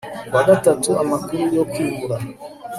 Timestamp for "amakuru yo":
1.03-1.63